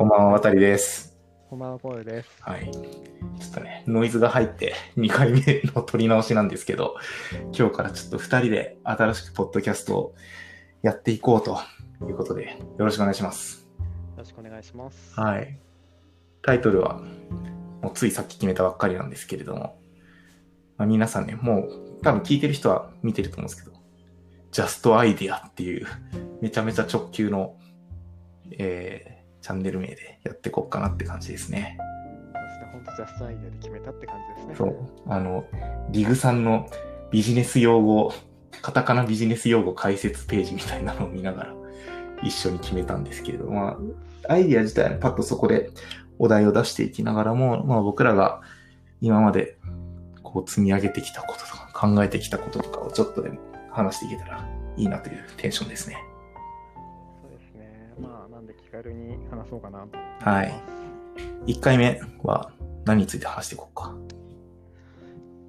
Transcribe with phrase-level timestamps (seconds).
[0.00, 1.14] こんばんは、渡りです。
[1.50, 2.30] こんばんは、ポールです。
[2.40, 2.70] はい。
[2.70, 2.80] ちょ
[3.50, 6.96] っとね、ノイズが入って 2回目の撮り直しなんですけど、
[7.54, 10.14] 今日からちょっと2人で新しくポッドキャストを
[10.80, 11.58] やっていこうと
[12.08, 13.68] いうことで、よろしくお願いします。
[13.78, 13.84] よ
[14.16, 15.20] ろしくお願いします。
[15.20, 15.58] はい。
[16.40, 17.02] タイトルは、
[17.82, 19.78] もうついさっき決めたばっかりなんですけれども、
[20.78, 23.76] まあ、皆さんね、もう多分聞いてる人は見てると思うんですけど、
[24.50, 25.86] Just Idea っていう
[26.40, 27.58] めちゃめちゃ直球の、
[28.52, 31.78] えーチャンネル名でやっていこうかなって感じですね。
[32.32, 34.54] そして本当ジャストアイデアで決めたって感じですね。
[34.56, 35.12] そう。
[35.12, 35.44] あの、
[35.90, 36.68] リグさんの
[37.10, 38.12] ビジネス用語、
[38.62, 41.54] カタカナビジネス用語解説ページみたいなのを見ながら
[42.22, 43.78] 一緒に決めたんですけれど、ま
[44.28, 45.70] あ、アイディア自体はパッとそこで
[46.18, 48.42] お題を出していきながらも、まあ僕らが
[49.00, 49.56] 今まで
[50.22, 55.96] こう積み上げてきたこととか考えてきたこととかをちょっとでも話していけたらいいなというテンションですね。
[58.70, 59.98] 気軽に話そうかなと。
[60.24, 60.54] はい。
[61.46, 62.52] 1回目は
[62.84, 63.92] 何について話していこうか。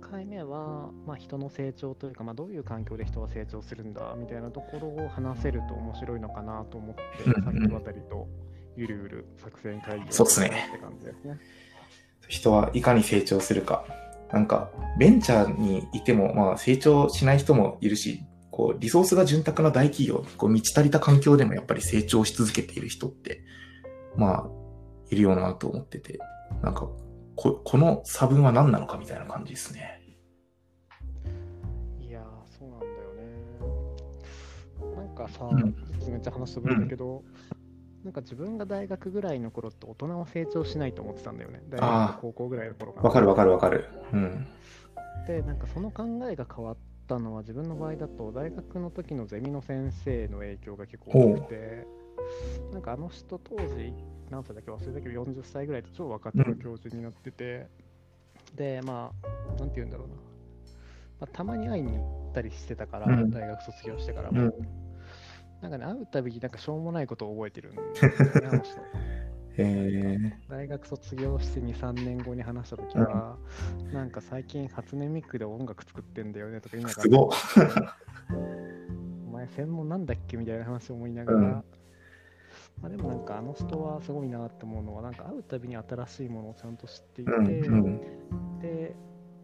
[0.01, 8.27] 1回目は、まあ、人の成長というか、まあ、どういう環境で人は成長するんだみたいなところを話せると面白いのかなと思って、うんうんさっき渡りと
[8.75, 11.37] ゆるゆる作戦会議をそうっすねって感じですね。
[12.27, 13.85] 人はいかに成長するか。
[14.31, 23.43] なんか、ベンチャーにいても、まあ、成長しない人もいるし、こう、リソースが潤沢な大企業、こう、満ち足りた環境でもやっぱり成長し続けている人って、
[24.15, 24.49] まあ、
[25.09, 26.19] いるよなと思ってて、
[26.61, 26.89] なんか、
[27.35, 30.01] ここの差分は何なのかみたいな感じですね。
[31.99, 32.23] いやー、
[32.59, 32.91] そうなんだよ
[34.93, 34.95] ね。
[34.97, 35.75] なんかさ、うん
[36.09, 37.23] めっちゃ話飛ぶんだけど、
[38.03, 41.61] なんか自分が大学ぐらいの頃って大人は成長しないと思ってたんだよね。
[41.69, 43.85] 大学と高校ぐらいの頃かわかるわかるわかる。
[44.11, 44.47] うん。
[45.27, 46.77] で、なんかその考えが変わっ
[47.11, 51.87] たのは自分の場合だと大学の時のゼミの先生の影響が結構大きくて、
[52.71, 53.93] なんかあの人当時、
[54.29, 57.67] 何歳だっけ忘れたけど40歳ぐらいで超若手の教授になってて、
[58.55, 60.13] で、まあ、なんて言うんだろうな。
[61.19, 64.43] まあ、たまに会いに行ったりしてたから、うん大学卒業してからも。
[64.43, 64.53] うん。
[65.61, 68.15] なんかね、会うたびになんかしょうもないことを覚えてるんですよね、
[68.47, 68.81] あの人。
[69.63, 73.37] え大学卒業して2、3年後に話したときは、
[73.93, 77.17] なんか最近初音ミクで音楽作ってんだよねとか言いなー、が。
[77.77, 77.95] ら、
[79.27, 81.63] お前専門なんだっけみたいな話を思いながら、うん
[82.81, 88.59] まあ、でもなんかあの人はすごいなって思うのは、なんか会うたびに新しいものをちゃんと知っていて、うん、うん。
[88.59, 88.95] で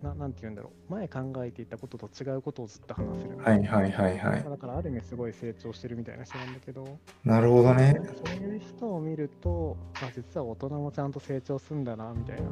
[0.01, 3.37] な、なんて言うんだろう、前考えていたことと違うことをずっと話せる。
[3.37, 4.43] はいはいはいはい。
[4.43, 7.99] だからある意味すごい成長してるみたいな人なんだけど、なるほどね。
[8.25, 12.43] そういう人を見ると、あ実は大人もちゃんと成長するんだなみたいな、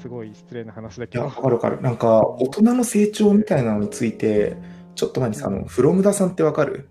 [0.00, 1.80] すごい失礼な話だけどわ、かるわかる。
[1.80, 4.56] なんか、大人の成長みたいなのについて、
[4.96, 6.88] ちょっと前にさ、あの、フロムダさんってわかる？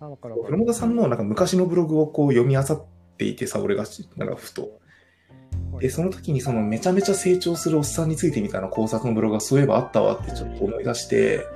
[0.00, 2.84] あ、わかるフロムダさんのなんか昔のブログをこう読み漁っ
[3.16, 3.84] ていてさ、俺が
[4.16, 4.80] なんかふと。
[5.80, 11.46] で、その時にそのめちゃめちゃ成長するおっさんについてみたいな考察のブログがそういえばあったわってちょっと思い出して、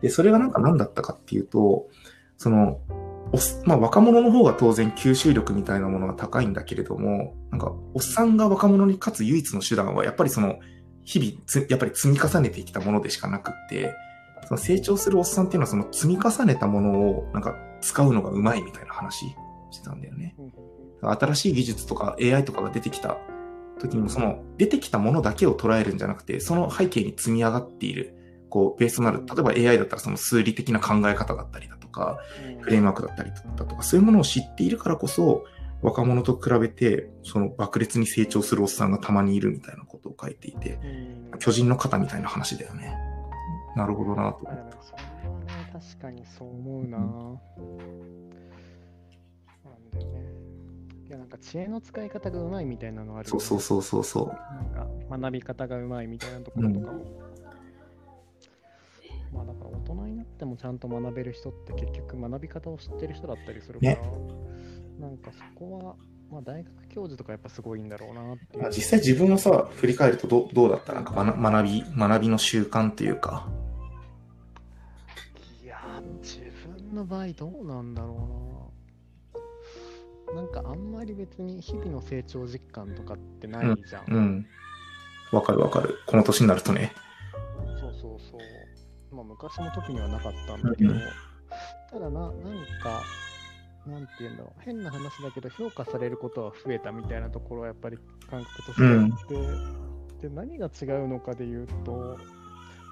[0.00, 1.88] で、それがなんか何だったかっていうと、
[2.36, 2.80] その、
[3.32, 10.58] おっまあ若者の方が当然吸収力みたいなものが高いんだけれども、なんかおっさんが若者に勝つ唯一の手段はやっぱりその、
[11.04, 13.94] 日々つ、やっぱり積み重ねてきたものでしかなくって、
[14.48, 19.26] その成長するおっさんっていうのはその積み重ねたものをなんか使うのがうまいみたいな話
[19.70, 20.34] してたんだよね。
[20.38, 20.72] うん
[21.02, 23.18] 新しい技術とか AI とかが出てきた
[23.82, 28.14] 時にもその出てきたものだけを捉えるんじゃなくて、その背景に積み上がっている、
[28.48, 32.18] こう、ベースとなる、例えば AI だったらその数理的な考え方だったりだとか、
[32.60, 35.44] フレームワークだったりだとか、そういうものを知っているからこそ、
[35.82, 40.78] 若者と比べて、その爆裂に成長するおっさんがたまにいるみたいなことを書いていて、
[41.32, 41.38] うん。
[41.38, 42.96] 巨人の肩みたいな話だよね。
[43.74, 46.98] なるほどなと思っあでもそれはね、確かにそう思うな。
[46.98, 47.40] なん
[51.12, 54.26] や、なんか知恵の使い方がうまいみたいなのあるね、そうそうそうそうそう。
[54.28, 57.04] なんか学び方がうまいみたいなところとかも。
[59.32, 64.02] まあだから大人になってもちゃんと学べる人って結局学び方を知ってる人だったりするから、ね
[65.00, 65.96] なんかそこは、
[66.30, 70.92] まあ大学教授とかやっぱすごいんだろうなって実際自分をさ、振り返るとどうどうだった？
[70.92, 73.48] なんか学学び、学びの習慣というか。
[75.62, 78.51] いやー、自分の場合どうなんだろうな。
[81.02, 84.04] まり別に日々の成長実感とかってないじゃん。
[84.06, 84.46] うん。
[85.32, 85.98] わかるわかる。
[86.06, 86.92] この年になるとね。
[87.80, 89.14] そうそうそう。
[89.14, 91.00] まあ昔の時にはなかったんだけど、うん
[91.90, 92.30] ただな、なん
[92.82, 93.02] か、
[93.86, 97.98] なんて言うんだろう、変な話だけど評価されることは増えたみたいなところはやっぱり
[98.30, 102.16] 感覚としてあって、で、何が違うのかで言うと、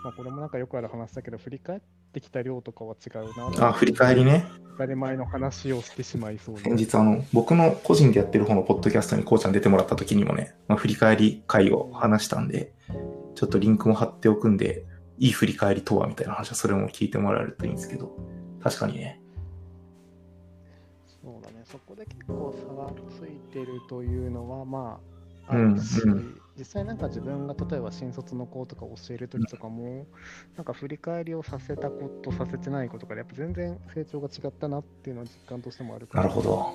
[0.04, 1.80] まあこれもなんかよくある話だけど、振り返っ
[2.10, 3.68] ってきた量とかは違うな。
[3.68, 4.44] あ、振り返りね。
[4.72, 12.72] 当たり前の話をしてしまいそう先日あの、僕の個人でやってる方のポッドキャストにこうちゃん出てもらった時にもね、まあ、振り返り会を話したんで、
[13.34, 14.84] ちょっとリンクも貼っておくんで、
[15.18, 18.16] いい振り返りとはみたいな話はそれも聞いてもらえるといいんですけど、
[18.62, 19.20] 確かにね。
[21.22, 24.98] そうだね、そこで結構差がついてるというのは、ま
[25.46, 30.06] あ、あるし、うんうん実際なんか自分が例えば新卒の子とか教える時とかも、
[30.56, 36.74] なんか振り返りをさせたことさせてないことがやっぱ全然成長が違ったなっていうのは実感としてもあるからなるほど。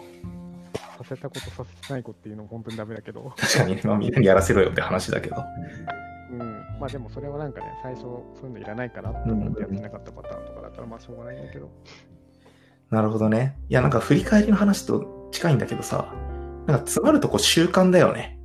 [0.97, 3.31] させたことさせてないことっていうのも本当にダメだけど。
[3.37, 5.35] 確かに、まあ、みんなにやらせろよって話だけど。
[6.31, 6.39] うん。
[6.79, 11.69] まあでもそれはなんかね最初そういうのいらないかなって思ってやってなかったパターンとかだったらまあしょうがないんだけど、
[12.89, 13.55] なるほどね。
[13.69, 16.11] いやなんか振り返りの話と近いんだけどさ
[16.65, 18.39] なんか詰まるとこ習慣だよね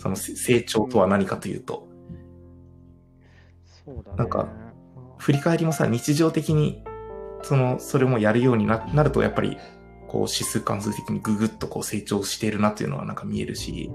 [0.00, 1.86] その成長とは何かというと。
[3.84, 4.16] そうだね。
[4.16, 4.48] なんか、
[5.18, 6.82] 振り返りもさ、日常的に、
[7.42, 9.58] その、それもやるようになると、やっぱり、
[10.08, 13.90] こう、指数関数的にぐぐっとこう成長しているなっていうのはなんか見えるし、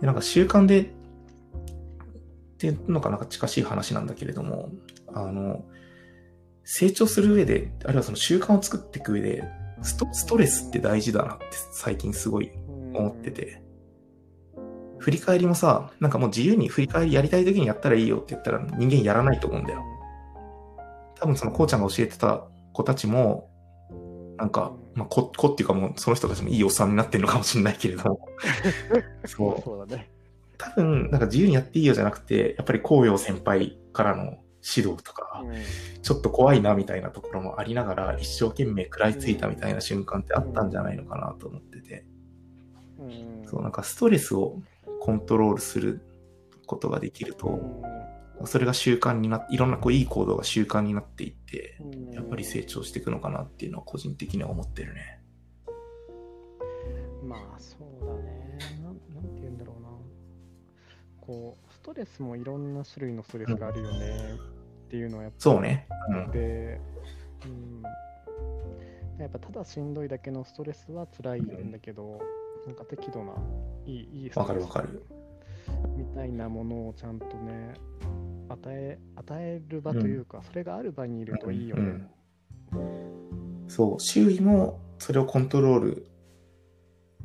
[0.00, 0.84] でなんか習慣で、っ
[2.58, 4.70] ていうのがなんか近しい話なんだけれども、
[5.12, 5.64] あの、
[6.62, 9.42] 成長する上で、あるいはその習慣を作っていく上で、
[9.82, 12.52] ストストレスって大事だなって最近すごい
[12.94, 13.65] 思ってて、
[14.98, 19.82] 振り返りもさ、なんかもう自由に振り返りやりたい時にやったらいいよって言ったら人間やらないと思うんだよ。
[21.18, 23.50] 多分そのこうちゃんが教えてた子たちも、
[24.36, 28.28] なんか、まあ、子、子っていうかもうその人たちもいいおっさんになってるのかもしれないけれども。
[29.24, 29.62] そう。
[29.62, 30.10] そうだね。
[30.58, 35.44] 多分、なんか自由にやっていいよじゃなくて、やっぱり紅葉先輩からの指導とか、
[36.02, 42.04] ちょっと怖いなみたいなところもありながら、一生懸命食らいついたみたいな瞬間ってあったんじゃないのかなと思ってて。
[43.46, 44.58] そう、なんかストレスを
[45.06, 46.00] コントロールする
[46.66, 47.60] ことができると、
[48.44, 51.78] それが習慣になって、いろんなこういい行動が習慣になっていって、
[52.10, 55.22] やっぱり成長していくのかなっていうのは個人的には思ってるね。
[57.22, 58.58] まあそうだね。
[58.82, 59.88] なんなんて言うんだろうな。
[61.20, 64.34] こう、ストレスもいろんな種類のストレスがあるよね
[64.86, 65.86] っていうのはやっぱそうね。
[66.08, 66.80] うん、で、
[67.44, 67.82] うん。
[69.20, 72.20] やっぱただしんどいだけのストレスは辛いんだけど、
[72.66, 73.32] なんか適度な、
[73.86, 75.04] いい、いいわかるわかる。
[75.96, 77.74] みたいなものをちゃんとね、
[78.48, 82.08] 与え、与える場というか、うん、それがある場にいるといいよね。
[82.72, 86.06] うん、そう、周囲もそれをコントロール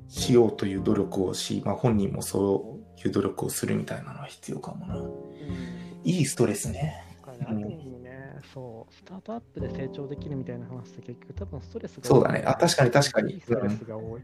[0.08, 4.98] しようという努力をし、まあ、本人もそういう努力をするみたいなのは必要かもな。
[4.98, 5.12] うん、
[6.04, 7.08] いいストレスね。
[8.54, 12.44] そう、スタートアップで成長できるみたいな話って結局多分ストレスがそうだね。
[12.46, 13.40] あ、確かに確かに。
[13.40, 14.22] ストレスが多い。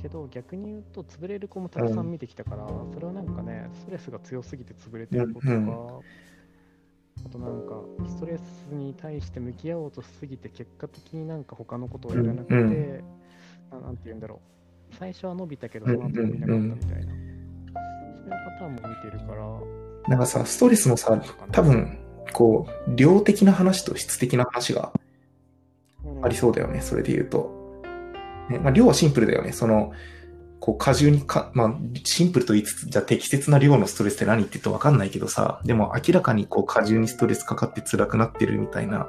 [0.00, 13.02] けど逆に言うと潰れる子もたくさん見てきたから、うん、それはなんかねストレスが強すぎて潰れてることとか、うん、あとなんかストレスに対して向き合おうとしすぎて結果的になんか他のことをやらなくて、うん、
[13.82, 14.38] なんて言うんだろう。
[14.98, 17.12] 最初は伸びたけどその後伸びなかったみたいな、そういう
[18.28, 21.96] パターンも見てるからなんかさストレスもさ多分
[22.32, 24.92] こう量的な話と質的な話が
[26.22, 27.59] ありそうだよね、それで言うと。
[28.50, 29.52] ねまあ、量はシンプルだよね。
[29.52, 29.92] その、
[30.60, 31.74] こう、過重にか、まあ、
[32.04, 39.08] シンプルと言いつつ、じゃあ適切な量のストレスって何って言うとわかんないけどさ、でも明らかにこう、過重にストレスかかって辛くなってるみたいな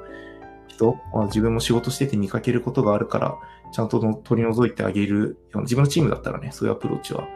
[0.68, 3.36] 人、まあ、自分も仕事してて見かけることがあるから、
[3.72, 7.26] ちゃんと取り除いてあげる自分のチームだったらね、そういうアプローチは、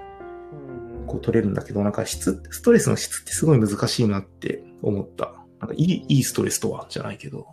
[1.07, 5.35] こう取れるんだけど、なんか質、ストレスの質ってすごい難しいなって思った。
[5.61, 7.47] なんかいい、いいストレスとは、じゃないけど。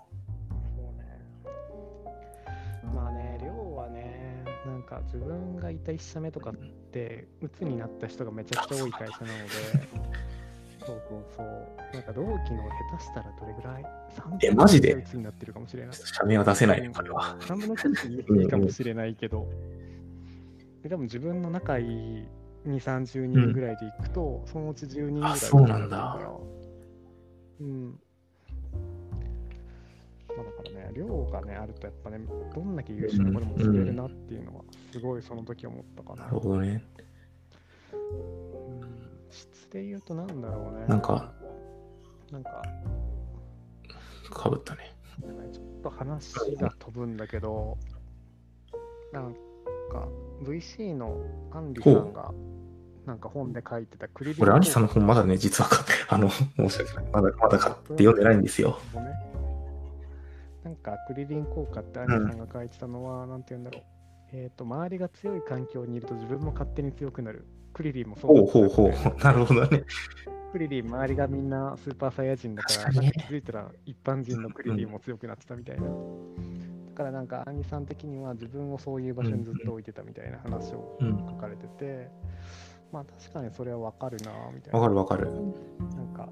[5.05, 6.53] 自分がいた1社目とかっ
[6.91, 9.51] て、鬱になった人がめちゃくちゃ多い会社なので、
[10.86, 11.48] そうそうそう。
[11.93, 13.83] なんか同期の下手したらどれぐらい
[14.41, 14.93] ?3 え、マジで？
[14.95, 15.95] 鬱になってるかもしれない。
[15.95, 17.38] 社名は出せないね、これは。
[17.41, 19.48] 3分の1いいかもしれないけど、
[20.81, 21.86] で多分自分の仲いい
[22.65, 26.19] 2、30人ぐらいで行くと、うん、そのうち10人ぐらいそうなんだ。
[27.62, 28.00] うん。
[30.35, 32.19] まあ、だからね、量がね、あるとやっぱね、
[32.55, 36.25] どんだけ優秀な子でも作れるなっていうのは、すごいその時思ったかな。
[36.25, 36.83] なるほどね。
[37.93, 40.87] うん、質で言うとなんだろうね。
[40.87, 41.31] なんか、
[42.31, 42.61] なんか、
[44.31, 44.95] かぶったね。
[45.51, 47.77] ちょっと話が飛ぶんだけど、
[49.11, 50.07] なんか、
[50.41, 51.15] VC の
[51.51, 52.33] アンリさんが、
[53.05, 54.43] なんか本で書いてたクリリン。
[54.43, 55.69] 俺、アンリさんの本まだね、実は、
[56.09, 57.05] あの、申し訳ない。
[57.11, 58.79] まだ、まだ買って読んでないんですよ。
[58.95, 59.42] ね
[60.63, 63.84] なんかアクリリン効果ってアニさんが書いてたのは、うん、なんて言うんだろう。
[64.32, 67.46] えっ、ー、と、周りが強い環境にいると自分も勝手に強くなる。
[67.74, 69.17] クリリンもそうほうほうほう。
[69.24, 69.84] なるほどね。
[70.51, 75.88] クリリン周りがみんなスーパーサイヤ人だから、なんか気づいたら一般人のクリリンも強くなってたみたいな。
[75.88, 75.91] だ
[76.96, 81.17] からなんか、アンギさん的には自分をそういう場所にずっと置いてたみたいな話をうん。
[81.17, 82.10] 書かれてて、
[82.91, 84.79] まあ確かにそれはわかるなみたいな。
[84.79, 85.32] わかるわかる。
[85.96, 86.29] なんか、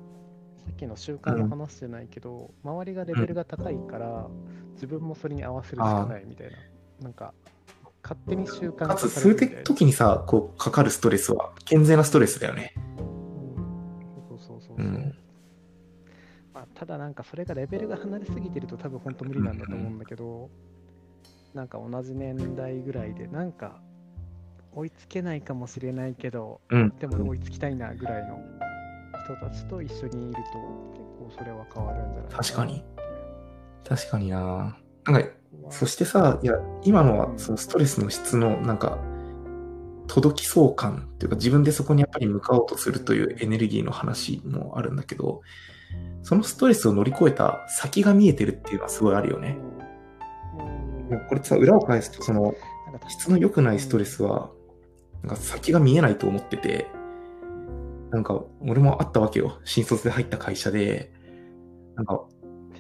[0.65, 4.27] さっきの習慣の話じゃないけど、周りがレベルが高いから、
[4.73, 6.57] 自分もそれに合わせるしかないみたいな。
[7.01, 7.33] なんか、
[8.03, 12.73] 勝手に習慣かつ、数れるみたいな時にさ、こう、かかるストレスは、健全なストレスだよね。
[12.97, 14.77] うんそうそうそうそう。
[14.77, 15.15] うん
[16.53, 20.49] まあ、ただなんかそれがレベルが離れすぎてると多分本当無理なんだと思うんだけど、
[21.53, 23.81] なんか同じ年代ぐらいでなんか
[24.73, 26.89] 追いつけないかもしれないけど、うん。
[26.99, 28.39] でも追いつきたいなぐらいの
[29.25, 32.77] 人たちと一緒にいると結構それは変わるんじゃない確かに。
[32.77, 34.77] な確かにな。
[35.05, 35.29] なんか、
[35.69, 38.97] そしてさ、いや、今のはそのストレスの質のなんか、
[40.07, 45.41] 届きそう感っていうか自分でそこにやっぱり向かおうとするというエネルギーの話もあるんだけど、
[46.23, 49.57] そのストレスを乗り越えた先が見えてるっていうのはすごいあるよね。
[51.09, 51.27] うん。
[51.27, 52.53] これさ、裏を返すとその
[53.07, 54.51] 質の良くないストレスは、
[55.23, 56.87] なんか先が見えないと思ってて、
[58.11, 59.59] なんか俺もあったわけよ。
[59.63, 61.11] 新卒で入った会社で、
[61.95, 62.21] なんか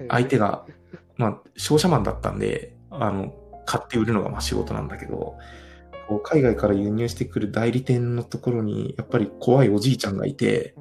[0.09, 0.65] 相手が、
[1.17, 3.33] まあ、商社マンだったんで、あの、
[3.65, 5.37] 買って売るのがまあ仕事なんだけど、
[6.07, 10.75] こう海外から輸入してくる代理店のところに、やっぱり怖いおじいちゃんがいて、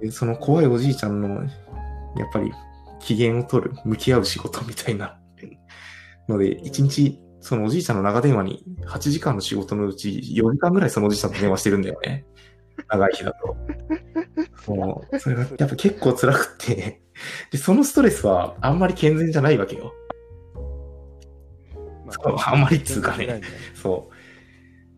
[0.00, 1.48] でその怖いおじいちゃんの、やっ
[2.32, 2.52] ぱり
[2.98, 5.20] 機嫌を取る、向き合う仕事みたいな
[6.28, 12.26] ので、一日、そのおじいちゃんの長電話に8時間の仕事のうち4時間ぐらいそのおじいちゃんと電話してるんだよね。
[12.90, 13.32] 長い日だ
[14.66, 14.74] と。
[14.74, 17.02] もう、それがやっぱ結構辛くて、
[17.50, 19.94] で、そのストレスはあんまり健全じゃないわけよ。
[22.06, 23.40] まそうあんまりっつうかね
[23.74, 24.14] そう。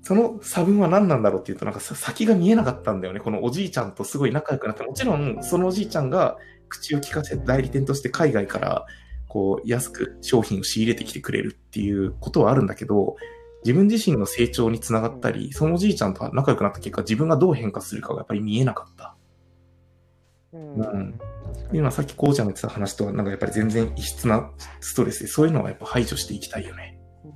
[0.05, 3.21] その差分は何なんだろうっていうと、なんかさ先が見えなかったんだよね。
[3.21, 6.37] このおじいちゃんとすごい仲良くなって、もちろんそのおじいちゃんが
[6.69, 8.87] 口を聞かせて代理店として海外から
[9.29, 13.17] こう安く商品を仕入れてきてくれるっていうことはあるんだけど、
[13.64, 19.16] 自分自身の成長につながったり、そのおじいちゃんと仲良くなった結果、自分がどう変化するかがやっぱり見えなかった。
[20.52, 21.21] うんうん
[21.73, 24.50] いうのはさっきこうちゃんが言ってた話とは、なんかやっぱり全然異質な
[24.81, 26.99] ストレスで、そういうのはやっぱ排除していきたいよね。
[27.25, 27.33] うん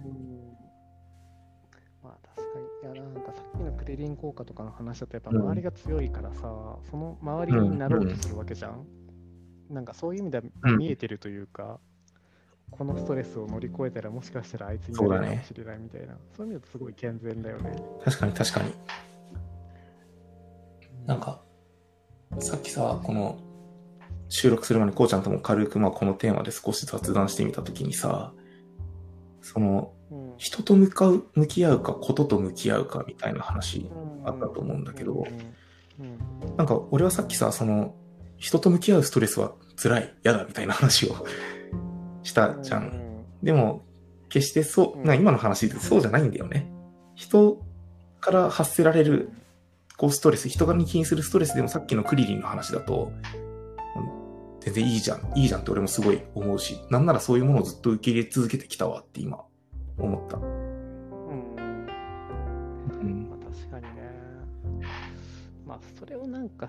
[2.02, 2.94] まあ確かに。
[2.94, 6.40] いやなんかさっきのクレリン効果とかの話だとやっぱ周りが強いからさ、
[6.90, 8.86] その周りになろうとするわけじゃん。
[9.70, 11.80] なんかそういう意味ではうん見えてるというか、
[12.70, 16.14] このストレスを乗り越えたらもしかしたらあいつにそうだねなるかもしれないみたいな。
[16.36, 17.82] そういう意味だとすごい健全だよね。
[18.04, 18.74] 確かに確かに。
[21.06, 21.40] なんか、
[22.40, 23.38] さっきさ、この
[24.28, 28.32] 収録する前にこうちゃんとも軽くまあこのテーマで少し雑談してみたときにさ、
[29.40, 33.90] そのうん、人と向かう、向き合うか、ことと向き合うかみたいな話
[34.24, 35.26] あったと思うんだけど
[36.56, 37.94] なんか俺はさっきさ、その
[38.36, 41.26] 人と向き合うストレスは辛い、嫌だみたいな話を
[42.26, 43.24] したじゃん。
[43.42, 43.84] でも、
[44.28, 46.70] 決してそう、うんな今の話でそうじゃないんだよね。
[47.14, 47.62] 人
[48.20, 49.30] から発せられる、
[49.96, 54.26] こう、ストレス、人に気にするストレスでもさっきのクリリンの話だと、うん
[54.60, 59.44] 全然いいじゃん、いいじゃんって俺もすごい思うし、なんならそういうものをずっと受け入れ続けてきたわって今、
[59.96, 60.38] 思った。
[60.38, 60.44] うん
[63.00, 64.10] うんまあ、確かにね。
[65.64, 66.68] まあ、それをなんか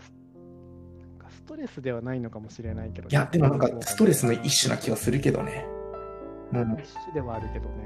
[1.47, 5.65] トレスではないのかもしれないけど、いや、でもなんかストレスの一種な気はするけどね。
[6.53, 6.73] うん。
[6.73, 7.85] 一種ではあるけどね。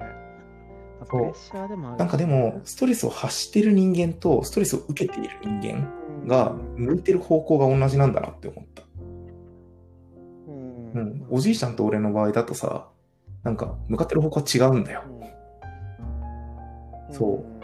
[1.09, 5.87] プレッシャーでもあるしなんかでも、ストレスを発してる人間と、ストレスを受けている人間
[6.27, 8.83] が、向いてる方向が同じなんだなって思った。
[10.47, 11.25] うんうん。
[11.29, 12.89] おじいちゃんと俺の場合だとさ、
[13.43, 15.03] なんか、向かってる方向は違うんだよ。
[15.07, 15.21] うん
[17.13, 17.61] そうん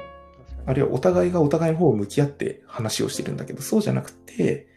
[0.66, 4.68] あるいはお互いがお互いの方を向き合って話をしてるんだけど、そうじゃなくて、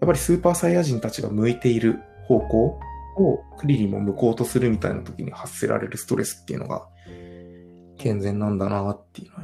[0.00, 2.80] やっぱりスーパーサイヤ人たちが向いている方向
[3.16, 6.86] をクリリンも向こうとするみたいな時に発せられるストレスっていうのが
[7.96, 9.42] 健全なんだなっていうのは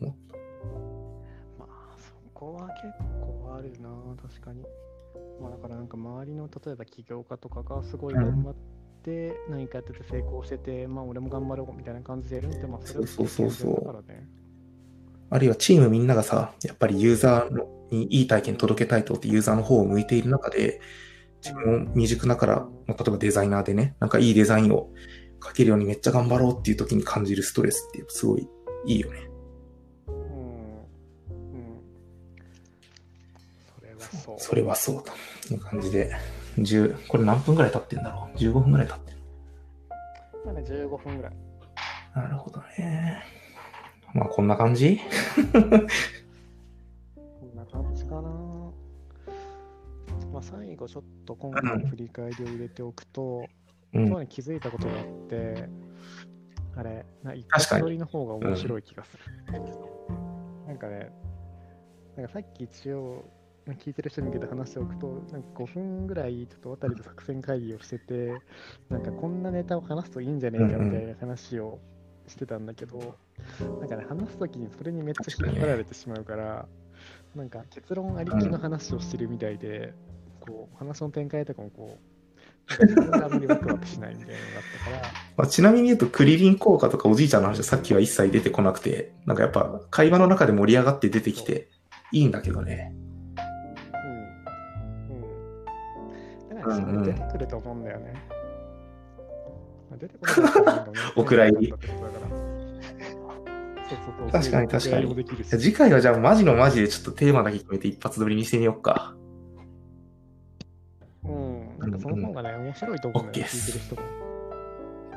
[0.00, 0.16] 思っ
[1.58, 2.82] まあ、そこは結
[3.20, 3.88] 構あるな、
[4.22, 4.62] 確かに。
[5.40, 8.54] まあ、だからなんか周りの例えば起業家とかがすごい頑張っ
[9.02, 14.28] て何かやってて成功してて、まあ俺も頑張ろうみたいな感じでやるのって、まあそれはそうそうそうそう健全だからね。
[15.30, 20.80] あるいはチームみんながさ、やっぱりユーザーのにいい体験届けたいと思ってユーザーの方を向いている中で、
[21.42, 22.56] 自分も未熟ながら、
[22.86, 24.90] まあ例えばデザイナーでね、なんかいいデザインを
[25.44, 28.48] 書けるようにめっちゃ頑張ろうっていう時に感じるストレスってすごい
[28.86, 29.28] いいよね。
[30.08, 30.14] うん。
[30.14, 31.80] うん。
[33.78, 34.36] それはそう。
[34.38, 35.02] それはそう
[35.48, 36.12] という感じで、
[36.58, 39.18] 10、これ何分ぐらい経ってんだろう ?15 分ぐらい経ってる。
[40.44, 41.32] まあね、15分ぐらい。
[42.14, 43.22] なるほどね。
[44.16, 44.98] まあこんな感じ？
[45.52, 48.32] こんな感じかな。
[50.40, 53.44] 最後ちょっと今回の振り返りを入れておくと、
[53.92, 55.68] うん今に気づいたことがあって、
[56.76, 59.24] あれ、な一発撮りの方が面白い気がする。
[60.66, 61.10] なんかね、
[62.16, 63.24] なんかさっき一応、
[63.66, 68.34] 聞いてる人に向けて話しておくと、なんか5分ぐらいちょっと渡りと作戦会議をしてて、
[68.90, 71.78] なんかこんなネタを話すといいんじゃねえかみたいな話を
[72.26, 73.16] してたんだけど、
[73.80, 76.66] なんかね、話すときにそれにめっちゃ引っ張られてしまうから、
[77.34, 79.92] なんか結論ありきの話をしてるみたいで、
[80.40, 82.16] こう話の展開とかもこう、
[83.46, 91.68] ワクワクしないみたいなのがあったから、 まあ、ちなみに言うと、クリリン効果とかおじいちゃんの話はさっきは一切出てこなくて、なんかやっぱ会話の中で盛り上がって出てきて
[92.12, 92.94] いいんだけどね。
[94.04, 95.16] うん。
[95.16, 96.56] うん。
[96.56, 98.14] だから、出てくると思うんだよね。
[99.90, 101.72] まあ、出てこなかったらなんかねお蔵入り
[104.32, 109.14] 確かに確かに次回はじゃあマジのマジでちょっとテーマだけ決めて一発撮りにしてみようか。
[111.24, 111.78] うん。
[111.78, 114.02] なんかその方がね、面白いと思うんだよ、OK 聞いてる人も。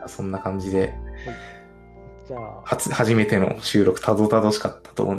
[0.07, 0.93] そんな感じで、
[2.27, 5.18] じゃあ、初、初めての収録たどたどしかったと思う。